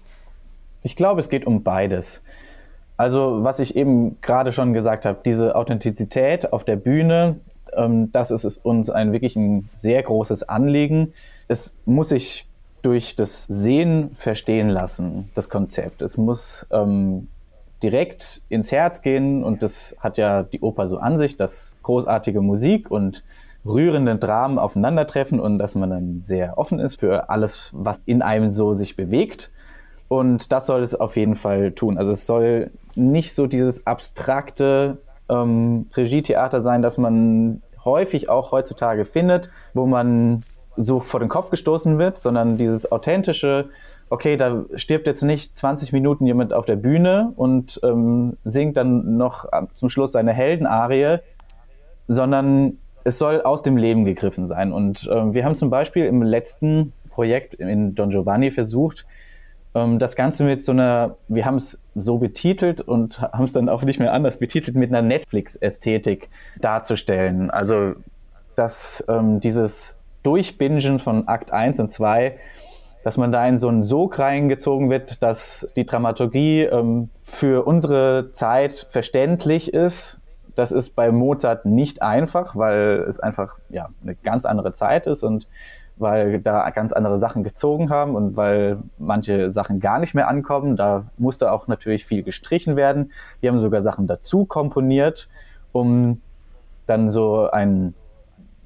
[0.86, 2.22] Ich glaube, es geht um beides.
[2.96, 7.40] Also, was ich eben gerade schon gesagt habe, diese Authentizität auf der Bühne,
[7.76, 11.12] ähm, das ist es uns ein wirklich ein sehr großes Anliegen.
[11.48, 12.46] Es muss sich
[12.82, 16.02] durch das Sehen verstehen lassen, das Konzept.
[16.02, 17.26] Es muss ähm,
[17.82, 22.40] direkt ins Herz gehen und das hat ja die Oper so an sich, dass großartige
[22.40, 23.24] Musik und
[23.64, 28.52] rührende Dramen aufeinandertreffen und dass man dann sehr offen ist für alles, was in einem
[28.52, 29.50] so sich bewegt.
[30.08, 31.98] Und das soll es auf jeden Fall tun.
[31.98, 39.04] Also es soll nicht so dieses abstrakte ähm, Regietheater sein, das man häufig auch heutzutage
[39.04, 40.42] findet, wo man
[40.76, 43.70] so vor den Kopf gestoßen wird, sondern dieses authentische,
[44.10, 49.16] okay, da stirbt jetzt nicht 20 Minuten jemand auf der Bühne und ähm, singt dann
[49.16, 51.18] noch zum Schluss seine Heldenarie,
[52.08, 54.72] sondern es soll aus dem Leben gegriffen sein.
[54.72, 59.25] Und äh, wir haben zum Beispiel im letzten Projekt in Don Giovanni versucht, ähm,
[59.98, 63.82] das Ganze mit so einer, wir haben es so betitelt und haben es dann auch
[63.82, 67.50] nicht mehr anders betitelt, mit einer Netflix-Ästhetik darzustellen.
[67.50, 67.94] Also,
[68.54, 72.38] dass ähm, dieses Durchbingen von Akt 1 und 2,
[73.04, 78.30] dass man da in so einen Sog reingezogen wird, dass die Dramaturgie ähm, für unsere
[78.32, 80.20] Zeit verständlich ist,
[80.56, 85.22] Das ist bei Mozart nicht einfach, weil es einfach ja, eine ganz andere Zeit ist
[85.22, 85.46] und
[85.98, 90.76] weil da ganz andere Sachen gezogen haben und weil manche Sachen gar nicht mehr ankommen.
[90.76, 93.12] Da musste auch natürlich viel gestrichen werden.
[93.40, 95.28] Wir haben sogar Sachen dazu komponiert,
[95.72, 96.20] um
[96.86, 97.94] dann so ein,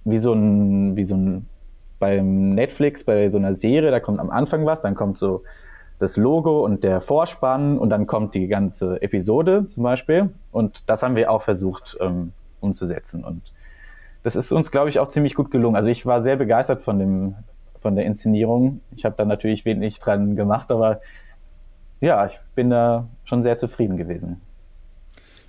[0.04, 1.46] wie so ein, wie so ein,
[1.98, 5.42] beim Netflix, bei so einer Serie, da kommt am Anfang was, dann kommt so
[5.98, 10.30] das Logo und der Vorspann und dann kommt die ganze Episode zum Beispiel.
[10.50, 13.22] Und das haben wir auch versucht ähm, umzusetzen.
[13.22, 13.52] Und
[14.22, 15.76] das ist uns, glaube ich, auch ziemlich gut gelungen.
[15.76, 17.34] Also ich war sehr begeistert von dem,
[17.80, 18.80] von der Inszenierung.
[18.96, 21.00] Ich habe da natürlich wenig dran gemacht, aber
[22.00, 24.40] ja, ich bin da schon sehr zufrieden gewesen.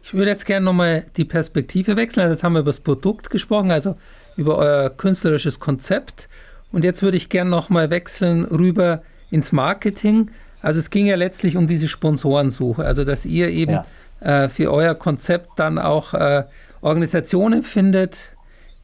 [0.03, 2.23] Ich würde jetzt gerne nochmal die Perspektive wechseln.
[2.23, 3.95] Also jetzt haben wir über das Produkt gesprochen, also
[4.35, 6.27] über euer künstlerisches Konzept.
[6.71, 10.31] Und jetzt würde ich gerne nochmal wechseln rüber ins Marketing.
[10.61, 13.85] Also es ging ja letztlich um diese Sponsorensuche, also dass ihr eben ja.
[14.21, 16.43] äh, für euer Konzept dann auch äh,
[16.81, 18.33] Organisationen findet,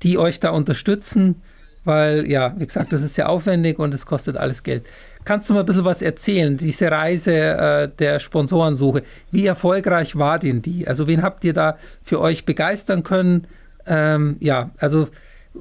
[0.03, 1.41] die euch da unterstützen,
[1.83, 4.85] weil ja, wie gesagt, das ist sehr aufwendig und es kostet alles Geld.
[5.23, 9.03] Kannst du mal ein bisschen was erzählen, diese Reise äh, der Sponsorensuche?
[9.31, 10.87] Wie erfolgreich war denn die?
[10.87, 13.47] Also wen habt ihr da für euch begeistern können?
[13.85, 15.07] Ähm, ja, also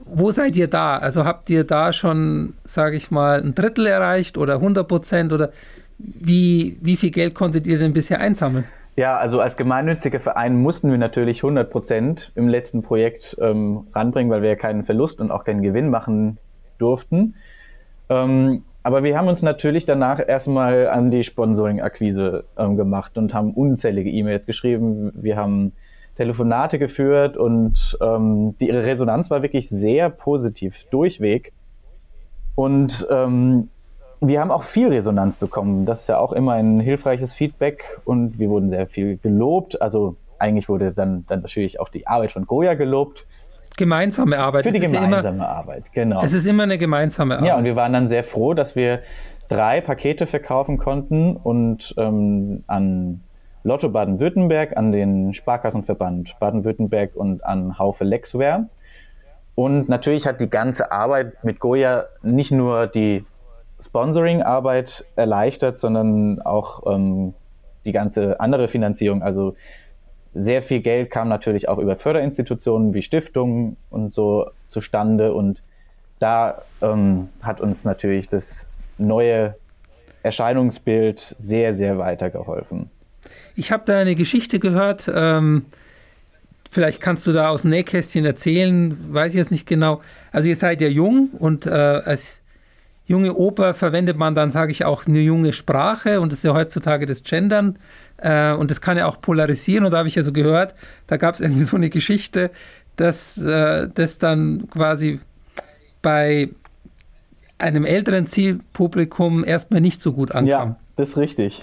[0.05, 0.99] wo seid ihr da?
[0.99, 5.53] Also habt ihr da schon, sage ich mal, ein Drittel erreicht oder 100 Prozent oder
[5.99, 8.64] wie, wie viel Geld konntet ihr denn bisher einsammeln?
[8.96, 14.30] Ja, also als gemeinnütziger Verein mussten wir natürlich 100 Prozent im letzten Projekt ähm, ranbringen,
[14.32, 16.38] weil wir ja keinen Verlust und auch keinen Gewinn machen
[16.78, 17.35] durften.
[18.09, 23.52] Ähm, aber wir haben uns natürlich danach erstmal an die Sponsoring-Akquise ähm, gemacht und haben
[23.52, 25.12] unzählige E-Mails geschrieben.
[25.14, 25.72] Wir haben
[26.14, 31.52] Telefonate geführt und ähm, die ihre Resonanz war wirklich sehr positiv durchweg.
[32.54, 33.68] Und ähm,
[34.20, 35.87] wir haben auch viel Resonanz bekommen.
[35.87, 39.81] Das ist ja auch immer ein hilfreiches Feedback und wir wurden sehr viel gelobt.
[39.83, 43.26] Also eigentlich wurde dann, dann natürlich auch die Arbeit von Goya gelobt.
[43.76, 44.64] Gemeinsame Arbeit.
[44.64, 46.22] Für die gemeinsame ja immer, Arbeit, genau.
[46.22, 47.48] Es ist immer eine gemeinsame Arbeit.
[47.48, 49.00] Ja, und wir waren dann sehr froh, dass wir
[49.48, 53.20] drei Pakete verkaufen konnten und ähm, an
[53.64, 58.68] Lotto Baden-Württemberg, an den Sparkassenverband Baden-Württemberg und an Haufe Lexware.
[59.55, 63.24] Und natürlich hat die ganze Arbeit mit Goya nicht nur die
[63.81, 67.35] Sponsoring-Arbeit erleichtert, sondern auch ähm,
[67.85, 69.23] die ganze andere Finanzierung.
[69.23, 69.55] Also
[70.35, 75.33] sehr viel Geld kam natürlich auch über Förderinstitutionen wie Stiftungen und so zustande.
[75.33, 75.62] Und
[76.19, 78.67] da ähm, hat uns natürlich das
[78.99, 79.55] neue
[80.23, 82.91] Erscheinungsbild sehr, sehr weitergeholfen.
[83.55, 85.11] Ich habe da eine Geschichte gehört.
[85.12, 85.67] Ähm,
[86.71, 90.01] vielleicht kannst du da aus dem Nähkästchen erzählen, weiß ich jetzt nicht genau.
[90.33, 92.43] Also ihr seid ja jung und äh, als
[93.07, 96.55] junge Oper verwendet man dann, sage ich auch, eine junge Sprache und das ist ja
[96.55, 97.79] heutzutage das Gendern
[98.19, 100.75] äh, und das kann ja auch polarisieren und da habe ich ja so gehört,
[101.07, 102.51] da gab es irgendwie so eine Geschichte,
[102.97, 105.21] dass äh, das dann quasi
[106.03, 106.51] bei
[107.59, 110.47] einem älteren Zielpublikum erstmal nicht so gut ankam.
[110.47, 111.62] Ja, das ist richtig.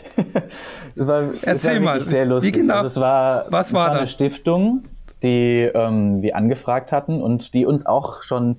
[0.95, 2.55] das war, Erzähl das war mal, sehr lustig.
[2.55, 2.75] Wie genau?
[2.75, 4.85] Also es war, Was war, war eine Stiftung,
[5.21, 8.57] die ähm, wir angefragt hatten und die uns auch schon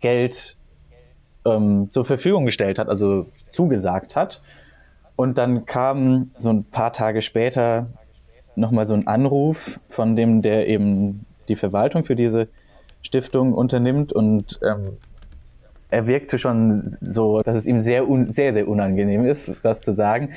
[0.00, 0.56] Geld
[1.44, 4.42] ähm, zur Verfügung gestellt hat, also zugesagt hat.
[5.16, 7.86] Und dann kam so ein paar Tage später
[8.56, 12.48] nochmal so ein Anruf von dem, der eben die Verwaltung für diese
[13.02, 14.96] Stiftung unternimmt und ähm,
[15.90, 20.30] er wirkte schon so, dass es ihm sehr, sehr, sehr unangenehm ist, das zu sagen.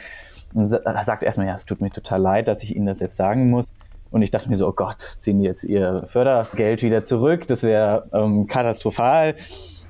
[0.54, 3.16] Und er sagt erstmal, ja, es tut mir total leid, dass ich Ihnen das jetzt
[3.16, 3.72] sagen muss.
[4.12, 7.48] Und ich dachte mir so, oh Gott, ziehen die jetzt ihr Fördergeld wieder zurück?
[7.48, 9.36] Das wäre ähm, katastrophal.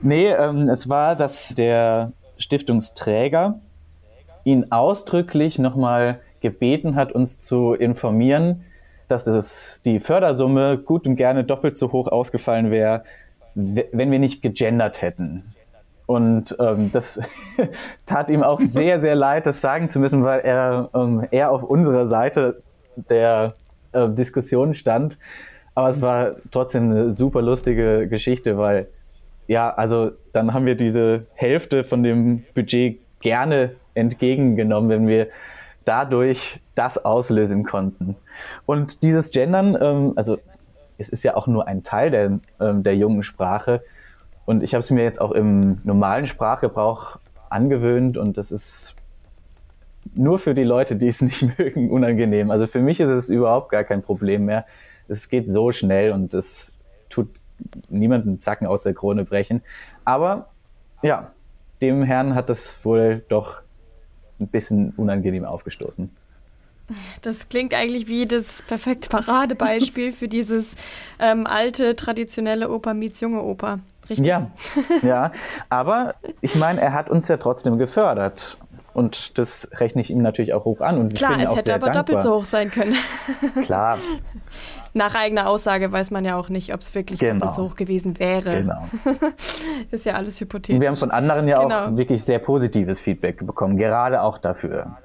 [0.02, 3.60] Nee, ähm, es war, dass der Stiftungsträger
[4.44, 8.64] ihn ausdrücklich nochmal gebeten hat, uns zu informieren,
[9.08, 13.04] dass das, die Fördersumme gut und gerne doppelt so hoch ausgefallen wäre,
[13.56, 15.56] wenn wir nicht gegendert hätten.
[16.06, 17.20] Und ähm, das
[18.06, 21.64] tat ihm auch sehr, sehr leid, das sagen zu müssen, weil er ähm, eher auf
[21.64, 22.62] unserer Seite
[23.10, 23.54] der
[23.92, 25.18] äh, Diskussion stand.
[25.76, 28.88] Aber es war trotzdem eine super lustige Geschichte, weil
[29.48, 35.28] ja, also dann haben wir diese Hälfte von dem Budget gerne entgegengenommen, wenn wir
[35.86, 38.16] dadurch das auslösen konnten.
[38.66, 40.38] Und dieses Gendern, ähm, also
[40.98, 43.82] es ist ja auch nur ein Teil der, ähm, der jungen Sprache.
[44.46, 48.96] Und ich habe es mir jetzt auch im normalen Sprachgebrauch angewöhnt und das ist
[50.14, 52.52] nur für die Leute, die es nicht mögen, unangenehm.
[52.52, 54.66] Also für mich ist es überhaupt gar kein Problem mehr.
[55.08, 56.74] Es geht so schnell und es
[57.10, 57.30] tut
[57.90, 59.62] niemanden Zacken aus der Krone brechen.
[60.06, 60.50] Aber
[61.02, 61.32] ja,
[61.82, 63.62] dem Herrn hat das wohl doch
[64.40, 66.10] ein bisschen unangenehm aufgestoßen.
[67.22, 70.76] Das klingt eigentlich wie das perfekte Paradebeispiel für dieses
[71.20, 73.80] ähm, alte, traditionelle Oper meets junge Oper.
[74.10, 74.26] Richtig?
[74.26, 74.52] Ja,
[75.02, 75.34] ja.
[75.70, 78.58] Aber ich meine, er hat uns ja trotzdem gefördert.
[78.94, 80.98] Und das rechne ich ihm natürlich auch hoch an.
[80.98, 82.04] Und Klar, es hätte aber dankbar.
[82.04, 82.96] doppelt so hoch sein können.
[83.66, 84.00] Klar.
[84.98, 87.34] Nach eigener Aussage weiß man ja auch nicht, ob es wirklich genau.
[87.34, 88.64] doppelt so hoch gewesen wäre.
[88.64, 88.84] Genau.
[89.92, 90.76] ist ja alles hypothetisch.
[90.76, 91.86] Und wir haben von anderen ja genau.
[91.86, 94.98] auch wirklich sehr positives Feedback bekommen, gerade auch dafür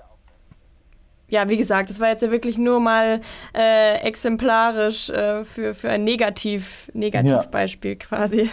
[1.33, 3.23] ja, wie gesagt, das war jetzt ja wirklich nur mal
[3.57, 7.97] äh, exemplarisch äh, für, für ein Negativ, Negativbeispiel ja.
[7.97, 8.51] quasi.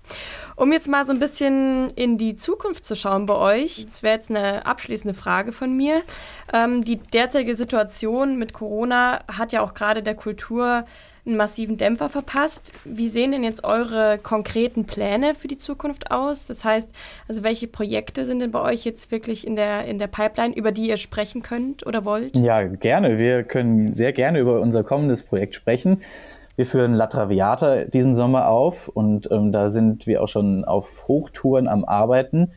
[0.56, 4.14] um jetzt mal so ein bisschen in die Zukunft zu schauen bei euch, das wäre
[4.14, 6.02] jetzt eine abschließende Frage von mir.
[6.52, 10.84] Ähm, die derzeitige Situation mit Corona hat ja auch gerade der Kultur
[11.24, 12.72] einen massiven Dämpfer verpasst.
[12.84, 16.48] Wie sehen denn jetzt eure konkreten Pläne für die Zukunft aus?
[16.48, 16.90] Das heißt,
[17.28, 20.72] also welche Projekte sind denn bei euch jetzt wirklich in der, in der Pipeline, über
[20.72, 22.36] die ihr sprechen könnt oder wollt?
[22.36, 23.18] Ja, gerne.
[23.18, 26.00] Wir können sehr gerne über unser kommendes Projekt sprechen.
[26.62, 31.08] Wir führen La Traviata diesen Sommer auf und ähm, da sind wir auch schon auf
[31.08, 32.52] Hochtouren am Arbeiten.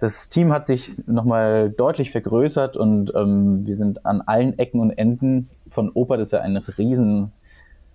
[0.00, 4.92] Das Team hat sich nochmal deutlich vergrößert und ähm, wir sind an allen Ecken und
[4.92, 7.32] Enden von Oper, das ist ja ein riesen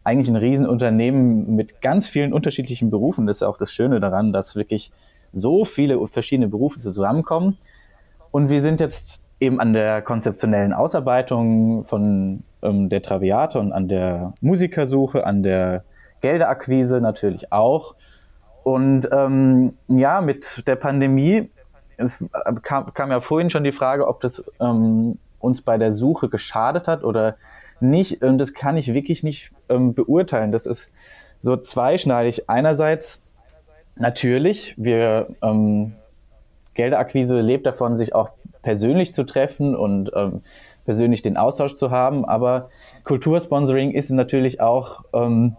[0.04, 3.26] eigentlich ein Riesenunternehmen mit ganz vielen unterschiedlichen Berufen.
[3.26, 4.92] Das ist auch das Schöne daran, dass wirklich
[5.34, 7.58] so viele verschiedene Berufe zusammenkommen.
[8.30, 13.88] Und wir sind jetzt eben an der konzeptionellen Ausarbeitung von ähm, der Traviate und an
[13.88, 15.84] der Musikersuche, an der
[16.22, 17.96] Gelderakquise natürlich auch.
[18.64, 21.50] Und ähm, ja, mit der Pandemie,
[21.98, 22.24] es
[22.64, 26.88] kam, kam, ja vorhin schon die Frage, ob das ähm, uns bei der Suche geschadet
[26.88, 27.38] hat oder
[27.80, 28.24] nicht.
[28.24, 30.52] Und das kann ich wirklich nicht ähm, beurteilen.
[30.52, 30.92] Das ist
[31.40, 32.50] so zweischneidig.
[32.50, 33.22] Einerseits
[33.96, 35.94] natürlich, wir ähm,
[36.78, 38.30] Gelderakquise lebt davon, sich auch
[38.62, 40.42] persönlich zu treffen und ähm,
[40.86, 42.24] persönlich den Austausch zu haben.
[42.24, 42.70] Aber
[43.04, 45.58] Kultursponsoring ist natürlich auch, ähm,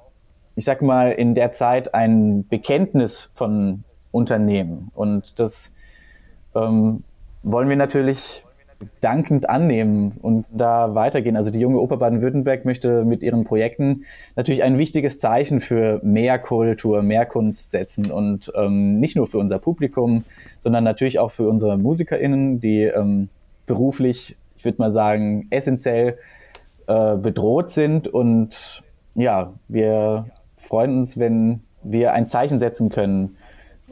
[0.57, 4.91] ich sag mal, in der Zeit ein Bekenntnis von Unternehmen.
[4.95, 5.73] Und das
[6.55, 7.05] ähm,
[7.43, 8.45] wollen wir natürlich
[9.01, 11.37] dankend annehmen und da weitergehen.
[11.37, 14.05] Also die junge Oper Baden-Württemberg möchte mit ihren Projekten
[14.37, 19.39] natürlich ein wichtiges Zeichen für mehr Kultur, mehr Kunst setzen und ähm, nicht nur für
[19.39, 20.23] unser Publikum,
[20.63, 23.29] sondern natürlich auch für unsere MusikerInnen, die ähm,
[23.67, 26.19] beruflich, ich würde mal sagen, essentiell
[26.87, 28.07] äh, bedroht sind.
[28.09, 28.83] Und
[29.15, 33.37] ja, wir freuen uns, wenn wir ein Zeichen setzen können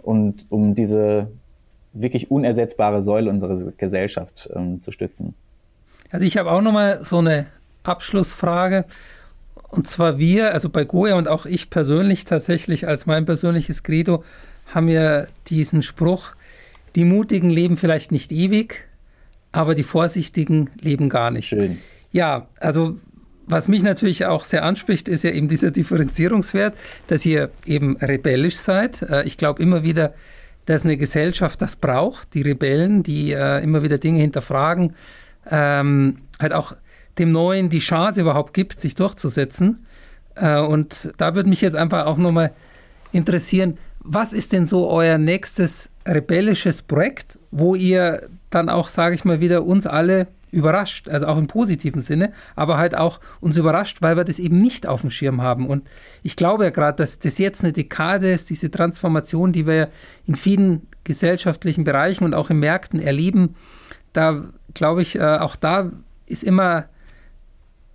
[0.03, 1.29] und um diese
[2.01, 5.35] wirklich unersetzbare Säule unserer Gesellschaft ähm, zu stützen.
[6.11, 7.47] Also ich habe auch nochmal so eine
[7.83, 8.85] Abschlussfrage.
[9.69, 14.23] Und zwar wir, also bei Goya und auch ich persönlich tatsächlich als mein persönliches Credo,
[14.73, 16.33] haben ja diesen Spruch,
[16.95, 18.87] die Mutigen leben vielleicht nicht ewig,
[19.53, 21.49] aber die Vorsichtigen leben gar nicht.
[21.49, 21.79] Schön.
[22.13, 22.97] Ja, also
[23.47, 28.57] was mich natürlich auch sehr anspricht, ist ja eben dieser Differenzierungswert, dass ihr eben rebellisch
[28.57, 29.03] seid.
[29.03, 30.15] Äh, ich glaube immer wieder,
[30.67, 34.95] dass eine Gesellschaft das braucht, die Rebellen, die äh, immer wieder Dinge hinterfragen,
[35.51, 36.75] ähm, halt auch
[37.19, 39.87] dem Neuen die Chance überhaupt gibt, sich durchzusetzen.
[40.35, 42.53] Äh, und da würde mich jetzt einfach auch nochmal
[43.13, 49.25] interessieren, was ist denn so euer nächstes rebellisches Projekt, wo ihr dann auch, sage ich
[49.25, 53.99] mal, wieder uns alle überrascht, also auch im positiven Sinne, aber halt auch uns überrascht,
[54.01, 55.69] weil wir das eben nicht auf dem Schirm haben.
[55.69, 55.87] Und
[56.23, 59.91] ich glaube ja gerade, dass das jetzt eine Dekade ist, diese Transformation, die wir
[60.27, 63.55] in vielen gesellschaftlichen Bereichen und auch in Märkten erleben.
[64.13, 65.93] Da glaube ich, äh, auch da
[66.27, 66.87] ist immer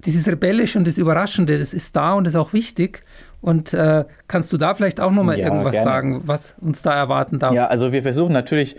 [0.06, 3.04] dieses Rebellische und das Überraschende, das ist da und ist auch wichtig.
[3.42, 5.90] Und äh, kannst du da vielleicht auch nochmal ja, irgendwas gerne.
[5.90, 7.54] sagen, was uns da erwarten darf?
[7.54, 8.76] Ja, also wir versuchen natürlich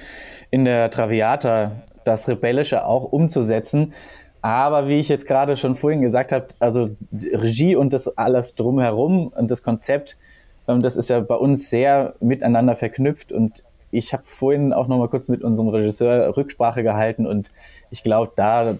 [0.51, 1.73] in der Traviata
[2.05, 3.95] das Rebellische auch umzusetzen.
[4.41, 9.29] Aber wie ich jetzt gerade schon vorhin gesagt habe, also Regie und das alles drumherum
[9.29, 10.19] und das Konzept,
[10.67, 13.31] ähm, das ist ja bei uns sehr miteinander verknüpft.
[13.31, 13.63] Und
[13.93, 17.53] ich habe vorhin auch noch mal kurz mit unserem Regisseur Rücksprache gehalten und
[17.91, 18.77] ich glaube, da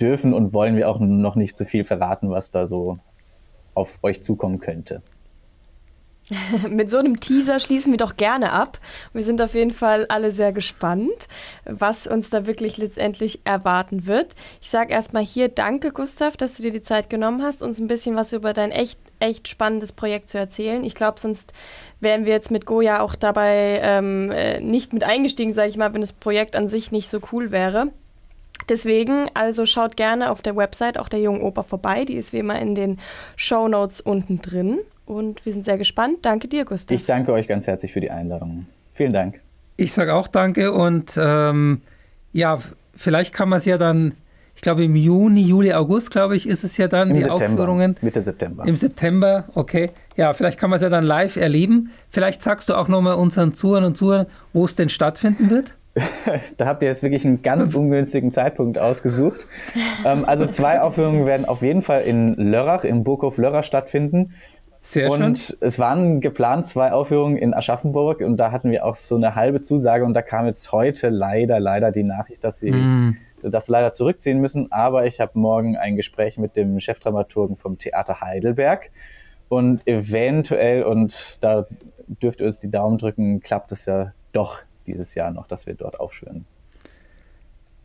[0.00, 2.98] dürfen und wollen wir auch noch nicht zu viel verraten, was da so
[3.74, 5.02] auf euch zukommen könnte.
[6.68, 8.78] Mit so einem Teaser schließen wir doch gerne ab.
[9.12, 11.28] Wir sind auf jeden Fall alle sehr gespannt,
[11.64, 14.34] was uns da wirklich letztendlich erwarten wird.
[14.60, 17.88] Ich sage erstmal hier Danke, Gustav, dass du dir die Zeit genommen hast, uns ein
[17.88, 20.84] bisschen was über dein echt, echt spannendes Projekt zu erzählen.
[20.84, 21.52] Ich glaube, sonst
[22.00, 25.94] wären wir jetzt mit Goya auch dabei ähm, äh, nicht mit eingestiegen, sage ich mal,
[25.94, 27.90] wenn das Projekt an sich nicht so cool wäre.
[28.68, 32.04] Deswegen, also schaut gerne auf der Website auch der Jungen Oper vorbei.
[32.04, 32.98] Die ist wie immer in den
[33.36, 34.80] Show Notes unten drin.
[35.08, 36.18] Und wir sind sehr gespannt.
[36.22, 36.94] Danke dir, Gustav.
[36.94, 38.66] Ich danke euch ganz herzlich für die Einladung.
[38.92, 39.40] Vielen Dank.
[39.78, 41.80] Ich sage auch danke und ähm,
[42.32, 42.58] ja,
[42.94, 44.12] vielleicht kann man es ja dann
[44.54, 47.44] ich glaube im Juni, Juli, August, glaube ich, ist es ja dann Im die September,
[47.44, 47.96] Aufführungen.
[48.00, 48.66] Mitte September.
[48.66, 49.90] Im September, okay.
[50.16, 51.92] Ja, vielleicht kann man es ja dann live erleben.
[52.10, 55.76] Vielleicht sagst du auch nochmal unseren Zuhörern und Zuhörern, wo es denn stattfinden wird.
[56.56, 59.38] da habt ihr jetzt wirklich einen ganz ungünstigen Zeitpunkt ausgesucht.
[60.04, 64.34] ähm, also zwei Aufführungen werden auf jeden Fall in Lörrach, im Burghof Lörrach stattfinden.
[64.88, 65.56] Sehr und schön.
[65.60, 69.62] es waren geplant zwei Aufführungen in Aschaffenburg und da hatten wir auch so eine halbe
[69.62, 73.16] Zusage und da kam jetzt heute leider, leider die Nachricht, dass sie Mm.
[73.42, 74.72] das leider zurückziehen müssen.
[74.72, 78.90] Aber ich habe morgen ein Gespräch mit dem Chefdramaturgen vom Theater Heidelberg
[79.50, 81.66] und eventuell, und da
[82.22, 85.74] dürft ihr uns die Daumen drücken, klappt es ja doch dieses Jahr noch, dass wir
[85.74, 86.46] dort aufführen.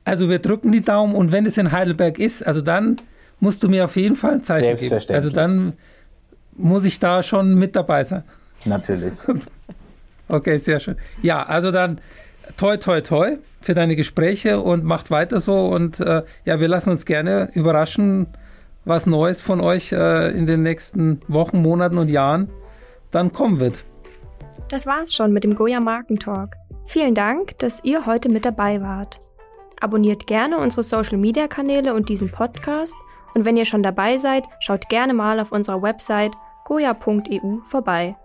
[0.05, 2.95] Also wir drücken die Daumen und wenn es in Heidelberg ist, also dann
[3.41, 5.01] musst du mir auf jeden Fall ein Zeichen geben.
[5.09, 5.73] Also dann
[6.57, 8.23] muss ich da schon mit dabei sein.
[8.65, 9.13] Natürlich.
[10.29, 10.95] Okay, sehr schön.
[11.21, 11.99] Ja, also dann
[12.57, 15.65] toi, toi, toi für deine Gespräche und macht weiter so.
[15.65, 18.27] Und äh, ja, wir lassen uns gerne überraschen,
[18.85, 22.49] was Neues von euch äh, in den nächsten Wochen, Monaten und Jahren
[23.11, 23.83] dann kommen wird.
[24.69, 26.55] Das war's schon mit dem Goya Markentalk.
[26.85, 29.19] Vielen Dank, dass ihr heute mit dabei wart.
[29.79, 32.95] Abonniert gerne unsere Social Media Kanäle und diesen Podcast.
[33.34, 36.34] Und wenn ihr schon dabei seid, schaut gerne mal auf unserer Website
[36.65, 38.15] goya.eu vorbei.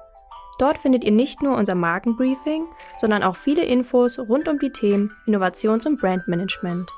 [0.58, 5.12] Dort findet ihr nicht nur unser Markenbriefing, sondern auch viele Infos rund um die Themen
[5.26, 6.90] Innovations- und Brandmanagement.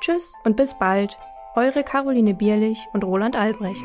[0.00, 1.16] Tschüss und bis bald,
[1.54, 3.84] eure Caroline Bierlich und Roland Albrecht.